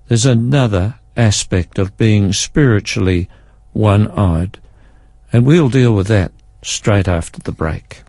there's 0.09 0.27
another 0.27 0.97
aspect 1.17 1.79
of 1.79 1.97
being 1.97 2.33
spiritually 2.33 3.29
one-eyed, 3.73 4.59
and 5.33 5.45
we'll 5.45 5.69
deal 5.69 5.95
with 5.95 6.07
that 6.09 6.33
straight 6.63 7.09
after 7.09 7.41
the 7.41 7.53
break. 7.53 8.03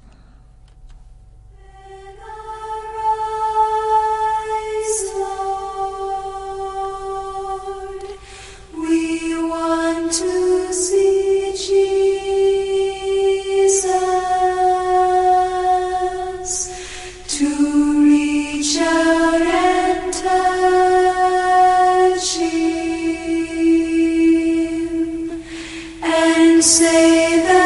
say 26.62 27.44
that. 27.44 27.57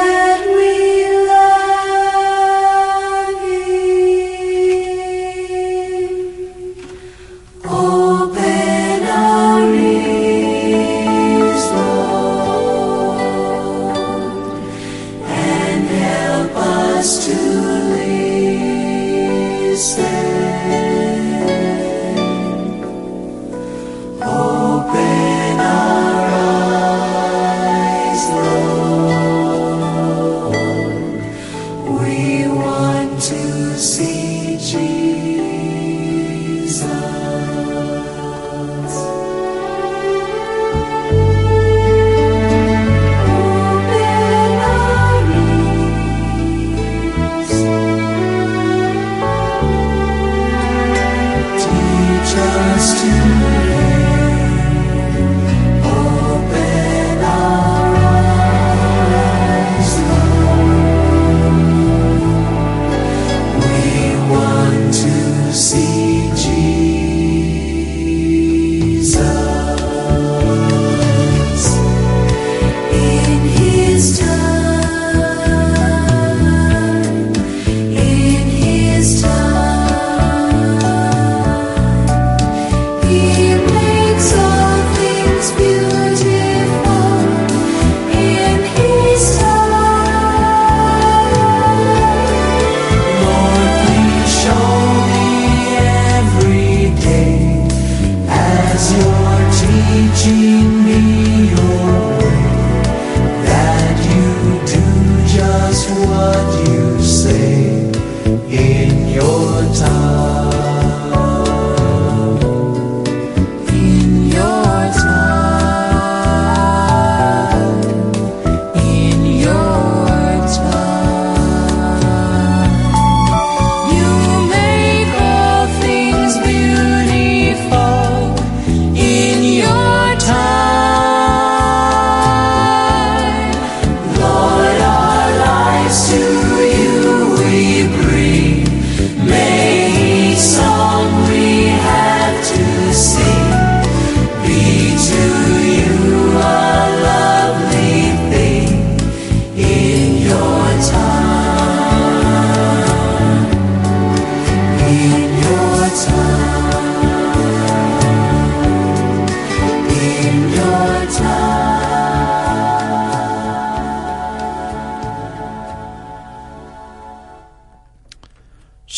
your 109.14 109.74
time. 109.74 110.31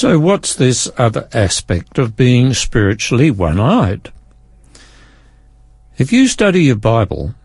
So 0.03 0.19
what's 0.19 0.53
this 0.53 0.91
other 0.97 1.29
aspect 1.31 1.97
of 1.97 2.17
being 2.17 2.53
spiritually 2.53 3.31
one-eyed? 3.31 4.11
If 5.97 6.11
you 6.11 6.27
study 6.27 6.63
your 6.63 6.75
Bible, 6.75 7.35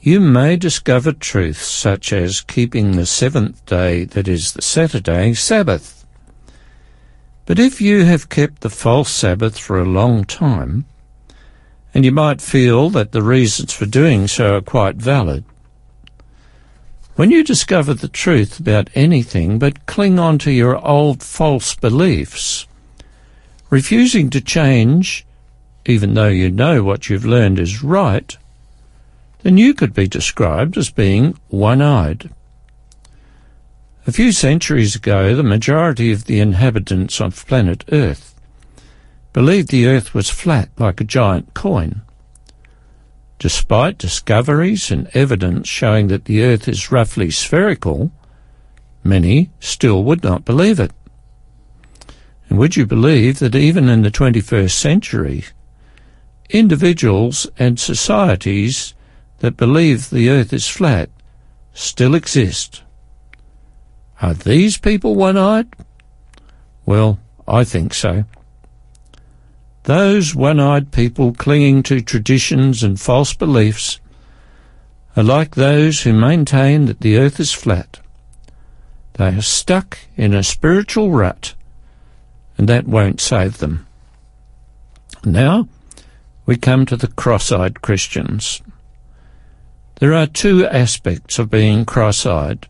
you 0.00 0.18
may 0.18 0.56
discover 0.56 1.12
truths 1.12 1.66
such 1.66 2.10
as 2.10 2.40
keeping 2.40 2.92
the 2.92 3.04
seventh 3.04 3.66
day, 3.66 4.04
that 4.04 4.26
is 4.26 4.54
the 4.54 4.62
Saturday, 4.62 5.34
Sabbath. 5.34 6.06
But 7.44 7.58
if 7.58 7.78
you 7.78 8.06
have 8.06 8.30
kept 8.30 8.62
the 8.62 8.70
false 8.70 9.10
Sabbath 9.10 9.58
for 9.58 9.78
a 9.78 9.84
long 9.84 10.24
time, 10.24 10.86
and 11.92 12.06
you 12.06 12.12
might 12.12 12.40
feel 12.40 12.88
that 12.88 13.12
the 13.12 13.22
reasons 13.22 13.74
for 13.74 13.84
doing 13.84 14.28
so 14.28 14.56
are 14.56 14.62
quite 14.62 14.96
valid, 14.96 15.44
when 17.14 17.30
you 17.30 17.44
discover 17.44 17.92
the 17.92 18.08
truth 18.08 18.58
about 18.58 18.88
anything 18.94 19.58
but 19.58 19.86
cling 19.86 20.18
on 20.18 20.38
to 20.38 20.50
your 20.50 20.84
old 20.86 21.22
false 21.22 21.74
beliefs, 21.74 22.66
refusing 23.68 24.30
to 24.30 24.40
change, 24.40 25.26
even 25.84 26.14
though 26.14 26.28
you 26.28 26.50
know 26.50 26.82
what 26.82 27.08
you've 27.08 27.26
learned 27.26 27.58
is 27.58 27.82
right, 27.82 28.36
then 29.42 29.58
you 29.58 29.74
could 29.74 29.92
be 29.92 30.06
described 30.06 30.78
as 30.78 30.90
being 30.90 31.36
one-eyed. 31.48 32.30
A 34.06 34.12
few 34.12 34.32
centuries 34.32 34.96
ago, 34.96 35.34
the 35.34 35.42
majority 35.42 36.12
of 36.12 36.24
the 36.24 36.40
inhabitants 36.40 37.20
of 37.20 37.46
planet 37.46 37.84
Earth 37.92 38.34
believed 39.32 39.68
the 39.68 39.86
Earth 39.86 40.14
was 40.14 40.30
flat 40.30 40.70
like 40.78 41.00
a 41.00 41.04
giant 41.04 41.54
coin. 41.54 42.02
Despite 43.42 43.98
discoveries 43.98 44.92
and 44.92 45.10
evidence 45.14 45.66
showing 45.66 46.06
that 46.06 46.26
the 46.26 46.44
Earth 46.44 46.68
is 46.68 46.92
roughly 46.92 47.28
spherical, 47.28 48.12
many 49.02 49.50
still 49.58 50.04
would 50.04 50.22
not 50.22 50.44
believe 50.44 50.78
it. 50.78 50.92
And 52.48 52.56
would 52.56 52.76
you 52.76 52.86
believe 52.86 53.40
that 53.40 53.56
even 53.56 53.88
in 53.88 54.02
the 54.02 54.12
21st 54.12 54.70
century, 54.70 55.44
individuals 56.50 57.48
and 57.58 57.80
societies 57.80 58.94
that 59.40 59.56
believe 59.56 60.10
the 60.10 60.30
Earth 60.30 60.52
is 60.52 60.68
flat 60.68 61.10
still 61.74 62.14
exist? 62.14 62.84
Are 64.20 64.34
these 64.34 64.76
people 64.76 65.16
one-eyed? 65.16 65.66
Well, 66.86 67.18
I 67.48 67.64
think 67.64 67.92
so. 67.92 68.22
Those 69.84 70.34
one-eyed 70.34 70.92
people 70.92 71.32
clinging 71.32 71.82
to 71.84 72.00
traditions 72.00 72.84
and 72.84 73.00
false 73.00 73.34
beliefs 73.34 74.00
are 75.16 75.24
like 75.24 75.54
those 75.54 76.02
who 76.02 76.12
maintain 76.12 76.86
that 76.86 77.00
the 77.00 77.16
earth 77.16 77.40
is 77.40 77.52
flat. 77.52 77.98
They 79.14 79.28
are 79.28 79.42
stuck 79.42 79.98
in 80.16 80.34
a 80.34 80.42
spiritual 80.42 81.10
rut, 81.10 81.54
and 82.56 82.68
that 82.68 82.86
won't 82.86 83.20
save 83.20 83.58
them. 83.58 83.86
Now, 85.24 85.68
we 86.46 86.56
come 86.56 86.86
to 86.86 86.96
the 86.96 87.08
cross-eyed 87.08 87.82
Christians. 87.82 88.62
There 89.96 90.14
are 90.14 90.26
two 90.26 90.66
aspects 90.66 91.38
of 91.38 91.50
being 91.50 91.84
cross-eyed. 91.84 92.66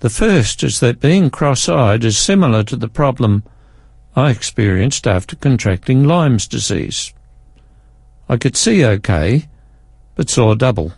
The 0.00 0.10
first 0.10 0.62
is 0.62 0.80
that 0.80 1.00
being 1.00 1.30
cross-eyed 1.30 2.04
is 2.04 2.16
similar 2.16 2.62
to 2.64 2.76
the 2.76 2.88
problem 2.88 3.42
I 4.18 4.30
experienced 4.30 5.06
after 5.06 5.36
contracting 5.36 6.02
Lyme's 6.02 6.48
disease. 6.48 7.14
I 8.28 8.36
could 8.36 8.56
see 8.56 8.84
okay, 8.84 9.46
but 10.16 10.28
saw 10.28 10.56
double. 10.56 10.92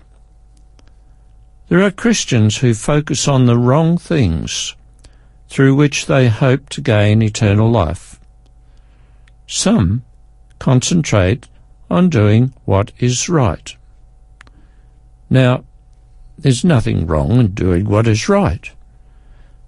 There 1.68 1.83
are 1.83 1.90
Christians 1.90 2.56
who 2.56 2.72
focus 2.72 3.28
on 3.28 3.44
the 3.44 3.59
wrong 3.59 3.98
things 3.98 4.74
through 5.48 5.74
which 5.74 6.06
they 6.06 6.28
hope 6.28 6.70
to 6.70 6.80
gain 6.80 7.20
eternal 7.20 7.70
life. 7.70 8.18
Some 9.46 10.02
concentrate 10.59 11.46
on 11.90 12.09
doing 12.09 12.54
what 12.64 12.90
is 13.00 13.28
right. 13.28 13.76
Now, 15.28 15.64
there's 16.38 16.64
nothing 16.64 17.06
wrong 17.06 17.38
in 17.38 17.48
doing 17.48 17.85
what 17.85 18.06
is 18.06 18.30
right. 18.30 18.70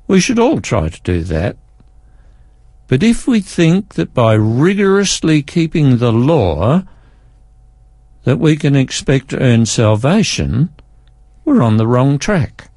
We 0.07 0.21
should 0.21 0.39
all 0.39 0.63
try 0.63 0.89
to 0.89 1.01
do 1.03 1.23
that. 1.25 1.59
But 2.93 3.03
if 3.03 3.27
we 3.27 3.41
think 3.41 3.95
that 3.95 4.13
by 4.13 4.35
rigorously 4.35 5.41
keeping 5.41 5.97
the 5.97 6.13
law 6.13 6.83
that 8.25 8.39
we 8.39 8.55
can 8.55 8.77
expect 8.77 9.29
to 9.31 9.41
earn 9.41 9.65
salvation, 9.65 10.69
we're 11.43 11.63
on 11.63 11.79
the 11.79 11.87
wrong 11.87 12.19
track. 12.19 12.69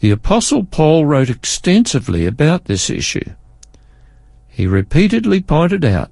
The 0.00 0.12
Apostle 0.12 0.64
Paul 0.64 1.04
wrote 1.04 1.28
extensively 1.28 2.24
about 2.24 2.64
this 2.64 2.88
issue. 2.88 3.34
He 4.48 4.66
repeatedly 4.66 5.42
pointed 5.42 5.84
out 5.84 6.10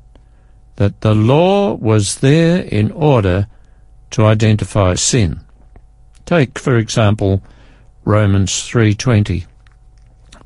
that 0.76 1.00
the 1.00 1.14
law 1.14 1.72
was 1.72 2.18
there 2.18 2.64
in 2.64 2.90
order 2.90 3.46
to 4.10 4.26
identify 4.26 4.92
sin. 4.92 5.40
Take, 6.26 6.58
for 6.58 6.76
example, 6.76 7.42
Romans 8.04 8.52
3.20. 8.52 9.46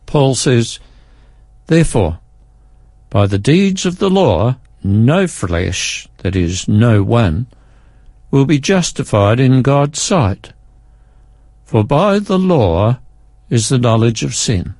Paul 0.06 0.36
says, 0.36 0.78
Therefore, 1.66 2.20
by 3.10 3.26
the 3.26 3.38
deeds 3.38 3.86
of 3.86 3.98
the 3.98 4.10
law, 4.10 4.56
no 4.82 5.26
flesh, 5.26 6.08
that 6.18 6.36
is, 6.36 6.68
no 6.68 7.02
one, 7.02 7.46
will 8.30 8.44
be 8.44 8.58
justified 8.58 9.40
in 9.40 9.62
God's 9.62 10.00
sight. 10.00 10.52
For 11.64 11.84
by 11.84 12.18
the 12.18 12.38
law 12.38 12.98
is 13.50 13.68
the 13.68 13.78
knowledge 13.78 14.22
of 14.22 14.34
sin. 14.34 14.74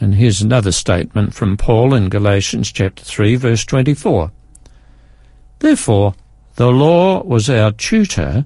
And 0.00 0.14
here's 0.14 0.42
another 0.42 0.72
statement 0.72 1.34
from 1.34 1.56
Paul 1.56 1.94
in 1.94 2.08
Galatians 2.08 2.72
chapter 2.72 3.04
3 3.04 3.36
verse 3.36 3.64
24. 3.64 4.32
Therefore, 5.60 6.14
the 6.56 6.70
law 6.70 7.22
was 7.22 7.48
our 7.50 7.72
tutor 7.72 8.44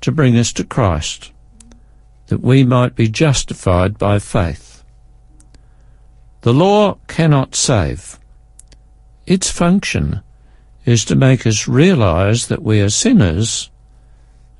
to 0.00 0.12
bring 0.12 0.36
us 0.36 0.52
to 0.54 0.64
Christ, 0.64 1.32
that 2.28 2.40
we 2.40 2.64
might 2.64 2.94
be 2.94 3.08
justified 3.08 3.98
by 3.98 4.18
faith. 4.18 4.69
The 6.42 6.54
law 6.54 6.98
cannot 7.06 7.54
save. 7.54 8.18
Its 9.26 9.50
function 9.50 10.22
is 10.84 11.04
to 11.04 11.14
make 11.14 11.46
us 11.46 11.68
realize 11.68 12.46
that 12.48 12.62
we 12.62 12.80
are 12.80 12.88
sinners 12.88 13.70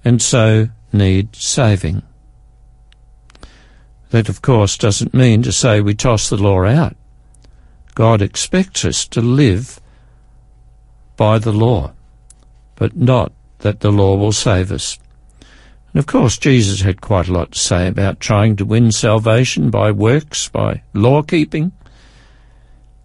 and 0.05 0.21
so 0.21 0.69
need 0.93 1.35
saving. 1.35 2.03
That, 4.11 4.29
of 4.29 4.43
course, 4.43 4.77
doesn't 4.77 5.15
mean 5.15 5.43
to 5.43 5.53
say 5.53 5.81
we 5.81 5.95
toss 5.95 6.29
the 6.29 6.37
law 6.37 6.65
out. 6.65 6.97
God 7.95 8.21
expects 8.21 8.85
us 8.85 9.07
to 9.09 9.21
live 9.21 9.81
by 11.17 11.39
the 11.39 11.53
law, 11.53 11.93
but 12.77 12.97
not 12.97 13.33
that 13.59 13.81
the 13.81 13.91
law 13.91 14.17
will 14.17 14.33
save 14.33 14.73
us. 14.73 14.99
And 15.93 15.99
of 15.99 16.07
course, 16.07 16.39
Jesus 16.39 16.83
had 16.83 17.01
quite 17.01 17.29
a 17.29 17.33
lot 17.33 17.53
to 17.53 17.59
say 17.59 17.89
about 17.89 18.21
trying 18.21 18.57
to 18.57 18.65
win 18.65 18.93
salvation 18.93 19.71
by 19.71 19.91
works, 19.91 20.49
by 20.49 20.83
law 20.95 21.23
keeping. 21.23 21.73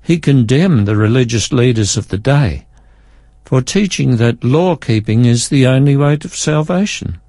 He 0.03 0.19
condemned 0.19 0.87
the 0.87 0.95
religious 0.95 1.51
leaders 1.51 1.97
of 1.97 2.09
the 2.09 2.17
day 2.17 2.65
for 3.45 3.61
teaching 3.61 4.17
that 4.17 4.43
law 4.43 4.75
keeping 4.75 5.25
is 5.25 5.49
the 5.49 5.67
only 5.67 5.95
way 5.95 6.17
to 6.17 6.27
salvation. 6.27 7.21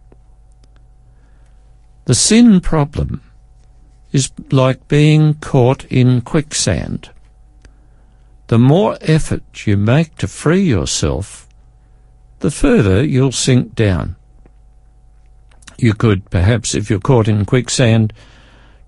The 2.06 2.14
sin 2.14 2.60
problem 2.60 3.20
is 4.12 4.30
like 4.50 4.88
being 4.88 5.34
caught 5.34 5.84
in 5.84 6.22
quicksand. 6.22 7.10
The 8.46 8.58
more 8.58 8.96
effort 9.02 9.66
you 9.66 9.76
make 9.76 10.16
to 10.16 10.28
free 10.28 10.62
yourself, 10.62 11.48
the 12.38 12.50
further 12.50 13.04
you'll 13.04 13.32
sink 13.32 13.74
down. 13.74 14.16
You 15.78 15.94
could, 15.94 16.30
perhaps, 16.30 16.74
if 16.74 16.88
you're 16.88 17.00
caught 17.00 17.28
in 17.28 17.44
quicksand, 17.44 18.12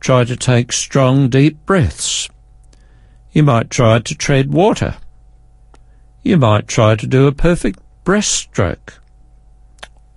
try 0.01 0.25
to 0.25 0.37
take 0.37 0.73
strong, 0.73 1.29
deep 1.29 1.65
breaths. 1.67 2.29
You 3.33 3.43
might 3.43 3.71
try 3.71 3.99
to 3.99 4.15
tread 4.15 4.53
water. 4.53 4.97
You 6.23 6.39
might 6.39 6.67
try 6.67 6.95
to 6.97 7.07
do 7.07 7.27
a 7.27 7.33
perfect 7.33 7.81
breaststroke. 8.05 8.95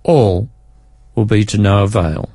All 0.02 0.48
will 1.14 1.26
be 1.26 1.44
to 1.44 1.58
no 1.58 1.84
avail. 1.84 2.30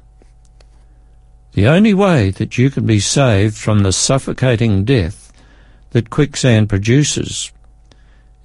The 1.53 1.67
only 1.67 1.95
way 1.95 2.29
that 2.29 2.59
you 2.59 2.69
can 2.69 2.85
be 2.85 2.99
saved 2.99 3.57
from 3.57 3.79
the 3.79 3.91
suffocating 3.91 4.85
death 4.85 5.33
that 5.89 6.11
quicksand 6.11 6.69
produces 6.69 7.51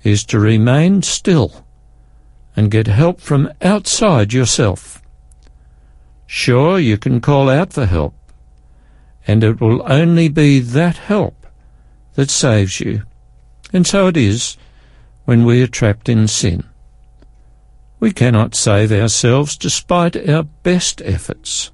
is 0.03 0.25
to 0.25 0.39
remain 0.39 1.03
still 1.03 1.67
and 2.57 2.71
get 2.71 2.87
help 2.87 3.21
from 3.21 3.53
outside 3.61 4.33
yourself. 4.33 5.02
Sure, 6.35 6.79
you 6.79 6.97
can 6.97 7.21
call 7.21 7.51
out 7.51 7.75
for 7.75 7.85
help, 7.85 8.15
and 9.27 9.45
it 9.45 9.61
will 9.61 9.83
only 9.85 10.31
be 10.31 10.61
that 10.61 10.97
help 10.97 11.47
that 12.15 12.31
saves 12.31 12.81
you. 12.81 13.03
And 13.71 13.87
so 13.87 14.07
it 14.07 14.17
is 14.17 14.57
when 15.27 15.45
we 15.45 15.63
are 15.63 15.67
trapped 15.67 16.09
in 16.09 16.27
sin. 16.27 16.65
We 18.01 18.13
cannot 18.13 18.55
save 18.55 18.91
ourselves 18.93 19.59
despite 19.59 20.27
our 20.27 20.45
best 20.45 21.03
efforts. 21.05 21.71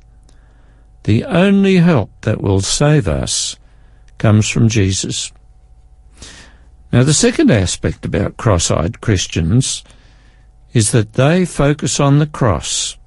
The 1.05 1.25
only 1.25 1.77
help 1.77 2.11
that 2.23 2.41
will 2.41 2.61
save 2.61 3.07
us 3.07 3.57
comes 4.19 4.49
from 4.49 4.69
Jesus. 4.69 5.31
Now, 6.93 7.05
the 7.05 7.15
second 7.15 7.53
aspect 7.53 8.05
about 8.05 8.37
cross-eyed 8.37 9.01
Christians 9.01 9.85
is 10.73 10.91
that 10.91 11.13
they 11.13 11.45
focus 11.45 12.01
on 12.01 12.19
the 12.19 12.27
cross. 12.27 12.98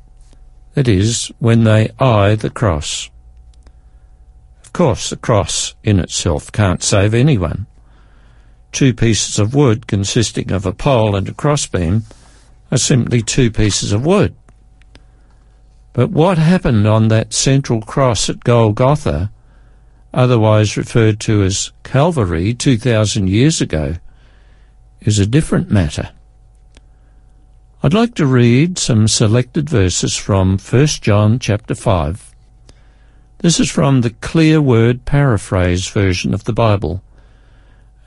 That 0.74 0.88
is, 0.88 1.32
when 1.40 1.64
they 1.64 1.90
eye 2.00 2.36
the 2.36 2.50
cross. 2.50 3.10
Of 4.64 4.74
course, 4.74 5.10
the 5.10 5.18
cross 5.18 5.76
in 5.84 6.00
itself 6.00 6.52
can't 6.52 6.82
save 6.82 7.14
anyone. 7.14 7.68
Two 8.72 8.94
pieces 8.94 9.38
of 9.38 9.54
wood 9.54 9.86
consisting 9.86 10.52
of 10.52 10.66
a 10.66 10.72
pole 10.72 11.16
and 11.16 11.28
a 11.28 11.34
crossbeam 11.34 12.04
are 12.72 12.78
simply 12.78 13.22
two 13.22 13.52
pieces 13.52 13.92
of 13.92 14.06
wood. 14.06 14.34
But 15.92 16.10
what 16.10 16.38
happened 16.38 16.88
on 16.88 17.10
that 17.10 17.34
central 17.34 17.82
cross 17.82 18.30
at 18.30 18.46
Golgotha, 18.46 19.30
otherwise 20.14 20.78
referred 20.78 21.20
to 21.22 21.44
as 21.44 21.74
Calvary 21.84 22.54
2,000 22.54 23.28
years 23.28 23.60
ago, 23.60 23.96
is 25.02 25.20
a 25.20 25.26
different 25.26 25.70
matter. 25.70 26.12
I'd 27.84 27.96
like 27.96 28.14
to 28.16 28.28
read 28.28 28.78
some 28.78 29.08
selected 29.08 29.68
verses 29.68 30.16
from 30.16 30.60
1 30.60 30.86
John 31.02 31.40
chapter 31.40 31.74
5. 31.74 32.36
This 33.40 33.60
is 33.60 33.72
from 33.72 34.02
the 34.02 34.12
Clear 34.12 34.62
Word 34.62 35.04
Paraphrase 35.04 35.88
version 35.88 36.32
of 36.32 36.44
the 36.44 36.54
Bible, 36.54 37.02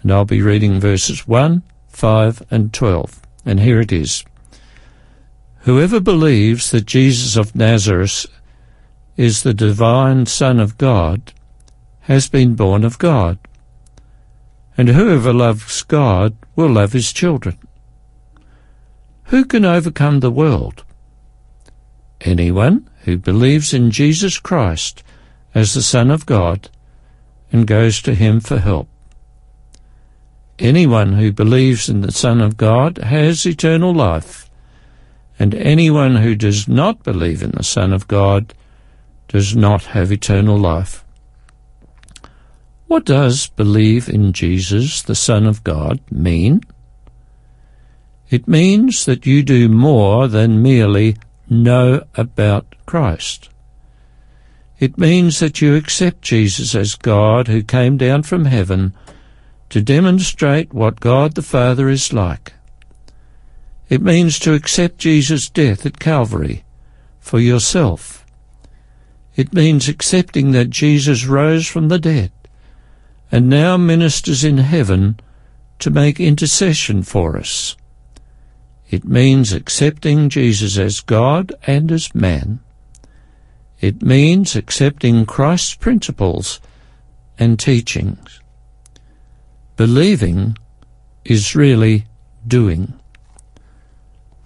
and 0.00 0.12
I'll 0.12 0.24
be 0.24 0.40
reading 0.40 0.78
verses 0.78 1.26
1, 1.26 1.64
5 1.88 2.42
and 2.52 2.72
12. 2.72 3.20
And 3.44 3.58
here 3.58 3.80
it 3.80 3.90
is. 3.90 4.24
Whoever 5.62 5.98
believes 5.98 6.70
that 6.70 6.86
Jesus 6.86 7.34
of 7.34 7.56
Nazareth 7.56 8.26
is 9.16 9.42
the 9.42 9.54
divine 9.54 10.26
Son 10.26 10.60
of 10.60 10.78
God 10.78 11.32
has 12.02 12.28
been 12.28 12.54
born 12.54 12.84
of 12.84 12.98
God. 12.98 13.38
And 14.78 14.90
whoever 14.90 15.32
loves 15.32 15.82
God 15.82 16.36
will 16.54 16.70
love 16.70 16.92
his 16.92 17.12
children. 17.12 17.58
Who 19.24 19.44
can 19.44 19.64
overcome 19.64 20.20
the 20.20 20.30
world? 20.30 20.84
Anyone 22.20 22.88
who 23.02 23.16
believes 23.16 23.74
in 23.74 23.90
Jesus 23.90 24.38
Christ 24.38 25.02
as 25.54 25.74
the 25.74 25.82
Son 25.82 26.10
of 26.10 26.26
God 26.26 26.70
and 27.52 27.66
goes 27.66 28.00
to 28.02 28.14
him 28.14 28.40
for 28.40 28.58
help. 28.58 28.88
Anyone 30.58 31.14
who 31.14 31.32
believes 31.32 31.88
in 31.88 32.00
the 32.00 32.12
Son 32.12 32.40
of 32.40 32.56
God 32.56 32.98
has 32.98 33.44
eternal 33.44 33.92
life 33.92 34.44
and 35.38 35.54
anyone 35.54 36.16
who 36.16 36.34
does 36.34 36.68
not 36.68 37.02
believe 37.02 37.42
in 37.42 37.50
the 37.52 37.64
Son 37.64 37.92
of 37.92 38.06
God 38.06 38.54
does 39.28 39.56
not 39.56 39.84
have 39.86 40.12
eternal 40.12 40.56
life. 40.56 41.04
What 42.86 43.04
does 43.04 43.48
believe 43.48 44.08
in 44.08 44.32
Jesus, 44.32 45.02
the 45.02 45.14
Son 45.14 45.46
of 45.46 45.64
God, 45.64 46.00
mean? 46.10 46.60
It 48.30 48.48
means 48.48 49.04
that 49.04 49.26
you 49.26 49.42
do 49.42 49.68
more 49.68 50.28
than 50.28 50.62
merely 50.62 51.16
know 51.48 52.02
about 52.14 52.74
Christ. 52.86 53.48
It 54.78 54.98
means 54.98 55.38
that 55.40 55.60
you 55.60 55.76
accept 55.76 56.22
Jesus 56.22 56.74
as 56.74 56.94
God 56.94 57.48
who 57.48 57.62
came 57.62 57.96
down 57.96 58.22
from 58.22 58.46
heaven 58.46 58.94
to 59.70 59.80
demonstrate 59.80 60.72
what 60.72 61.00
God 61.00 61.34
the 61.34 61.42
Father 61.42 61.88
is 61.88 62.12
like. 62.12 62.52
It 63.88 64.02
means 64.02 64.38
to 64.40 64.54
accept 64.54 64.98
Jesus' 64.98 65.48
death 65.48 65.84
at 65.86 66.00
Calvary 66.00 66.64
for 67.20 67.38
yourself. 67.38 68.24
It 69.36 69.52
means 69.52 69.88
accepting 69.88 70.52
that 70.52 70.70
Jesus 70.70 71.26
rose 71.26 71.66
from 71.66 71.88
the 71.88 71.98
dead 71.98 72.32
and 73.30 73.48
now 73.48 73.76
ministers 73.76 74.44
in 74.44 74.58
heaven 74.58 75.18
to 75.80 75.90
make 75.90 76.20
intercession 76.20 77.02
for 77.02 77.36
us. 77.36 77.76
It 78.94 79.04
means 79.04 79.52
accepting 79.52 80.28
Jesus 80.28 80.78
as 80.78 81.00
God 81.00 81.52
and 81.66 81.90
as 81.90 82.14
man. 82.14 82.60
It 83.80 84.02
means 84.02 84.54
accepting 84.54 85.26
Christ's 85.26 85.74
principles 85.74 86.60
and 87.36 87.58
teachings. 87.58 88.38
Believing 89.76 90.56
is 91.24 91.56
really 91.56 92.04
doing. 92.46 92.94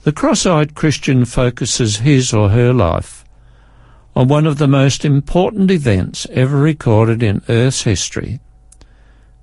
The 0.05 0.13
cross-eyed 0.13 0.75
Christian 0.75 1.27
focuses 1.27 1.99
his 1.99 2.33
or 2.33 2.49
her 2.49 2.73
life 2.73 3.27
on 4.17 4.29
one 4.29 4.47
of 4.47 4.57
the 4.57 4.67
most 4.67 5.05
important 5.05 5.71
events 5.71 6.27
ever 6.31 6.57
recorded 6.57 7.23
in 7.23 7.43
Earth's 7.51 7.83
history. 7.83 8.41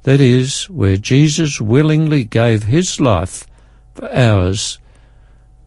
That 0.02 0.20
is, 0.20 0.68
where 0.68 0.98
Jesus 0.98 1.62
willingly 1.62 2.24
gave 2.24 2.64
his 2.64 3.00
life 3.00 3.46
for 3.94 4.12
ours, 4.12 4.80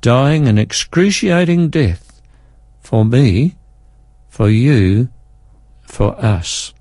dying 0.00 0.46
an 0.46 0.58
excruciating 0.58 1.70
death 1.70 2.20
for 2.80 3.04
me, 3.04 3.56
for 4.28 4.48
you, 4.48 5.08
for 5.82 6.18
us. 6.24 6.72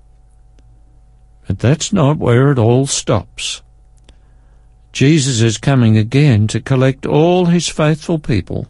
But 1.46 1.58
that's 1.58 1.92
not 1.92 2.18
where 2.18 2.50
it 2.52 2.58
all 2.58 2.86
stops. 2.86 3.62
Jesus 4.92 5.40
is 5.40 5.58
coming 5.58 5.96
again 5.96 6.46
to 6.48 6.60
collect 6.60 7.06
all 7.06 7.46
his 7.46 7.68
faithful 7.68 8.18
people, 8.18 8.68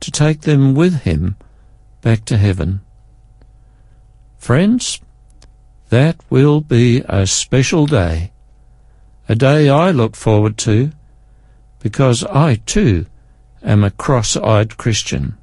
to 0.00 0.10
take 0.10 0.42
them 0.42 0.74
with 0.74 1.02
him 1.02 1.36
back 2.02 2.24
to 2.26 2.36
heaven. 2.36 2.80
Friends, 4.36 5.00
that 5.88 6.16
will 6.28 6.60
be 6.60 7.02
a 7.08 7.26
special 7.26 7.86
day, 7.86 8.32
a 9.28 9.34
day 9.34 9.68
I 9.68 9.90
look 9.90 10.16
forward 10.16 10.58
to, 10.58 10.92
because 11.78 12.24
I 12.24 12.56
too 12.66 13.06
am 13.64 13.82
a 13.82 13.90
cross-eyed 13.90 14.76
Christian. 14.76 15.36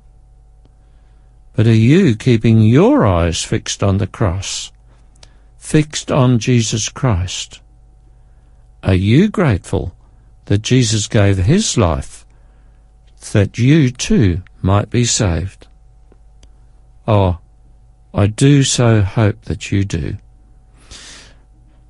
But 1.54 1.68
are 1.68 1.74
you 1.74 2.16
keeping 2.16 2.62
your 2.62 3.06
eyes 3.06 3.44
fixed 3.44 3.84
on 3.84 3.98
the 3.98 4.08
cross? 4.08 4.72
fixed 5.62 6.12
on 6.12 6.40
Jesus 6.40 6.90
Christ? 6.90 7.62
Are 8.84 8.96
you 8.96 9.30
grateful 9.30 9.96
that 10.46 10.64
Jesus 10.64 11.08
gave 11.08 11.38
his 11.38 11.78
life 11.78 12.26
that 13.32 13.58
you 13.58 13.92
too 13.92 14.42
might 14.62 14.90
be 14.90 15.06
saved? 15.06 15.68
Oh, 17.08 17.38
I 18.14 18.28
do 18.28 18.64
so 18.64 19.02
hope 19.02 19.44
that 19.44 19.72
you 19.72 19.86
do. 19.86 20.18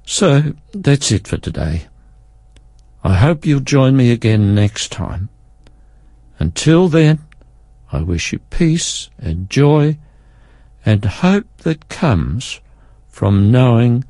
So 0.06 0.54
that's 0.74 1.12
it 1.12 1.28
for 1.28 1.38
today. 1.38 1.88
I 3.04 3.16
hope 3.16 3.46
you'll 3.46 3.62
join 3.62 3.96
me 3.96 4.12
again 4.12 4.54
next 4.54 4.92
time. 4.92 5.30
Until 6.42 6.88
then, 6.88 7.20
I 7.92 8.02
wish 8.02 8.34
you 8.34 8.40
peace 8.50 9.12
and 9.20 9.48
joy 9.48 10.00
and 10.84 11.06
hope 11.06 11.46
that 11.58 11.88
comes 11.88 12.62
from 13.08 13.52
knowing 13.52 14.06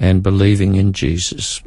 and 0.00 0.22
believing 0.22 0.76
in 0.76 0.94
Jesus. 0.94 1.62